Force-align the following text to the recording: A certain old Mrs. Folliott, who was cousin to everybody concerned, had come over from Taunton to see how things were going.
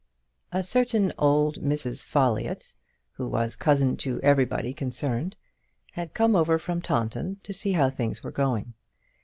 A 0.51 0.63
certain 0.63 1.13
old 1.19 1.61
Mrs. 1.61 2.03
Folliott, 2.03 2.73
who 3.11 3.27
was 3.27 3.55
cousin 3.55 3.97
to 3.97 4.19
everybody 4.21 4.73
concerned, 4.73 5.35
had 5.91 6.15
come 6.15 6.35
over 6.35 6.57
from 6.57 6.81
Taunton 6.81 7.39
to 7.43 7.53
see 7.53 7.73
how 7.73 7.91
things 7.91 8.23
were 8.23 8.31
going. 8.31 8.73